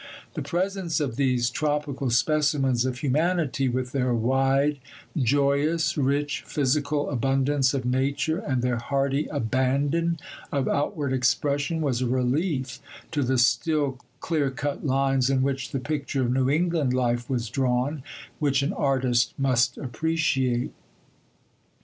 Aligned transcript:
The 0.33 0.41
presence 0.41 0.99
of 0.99 1.15
these 1.15 1.51
tropical 1.51 2.09
specimens 2.09 2.85
of 2.85 2.97
humanity, 2.97 3.69
with 3.69 3.91
their 3.91 4.15
wide, 4.15 4.79
joyous, 5.15 5.95
rich 5.95 6.43
physical 6.47 7.11
abundance 7.11 7.75
of 7.75 7.85
nature 7.85 8.39
and 8.39 8.63
their 8.63 8.77
hearty 8.77 9.27
abandon 9.27 10.17
of 10.51 10.67
outward 10.67 11.13
expression, 11.13 11.81
was 11.81 12.01
a 12.01 12.07
relief 12.07 12.79
to 13.11 13.21
the 13.21 13.37
still 13.37 13.99
clear 14.21 14.49
cut 14.49 14.83
lines 14.83 15.29
in 15.29 15.43
which 15.43 15.69
the 15.69 15.79
picture 15.79 16.23
of 16.23 16.33
New 16.33 16.49
England 16.49 16.95
life 16.95 17.29
was 17.29 17.47
drawn, 17.47 18.01
which 18.39 18.63
an 18.63 18.73
artist 18.73 19.35
must 19.37 19.77
appreciate. 19.77 20.73